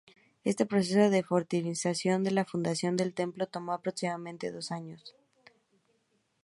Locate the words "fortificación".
1.21-2.23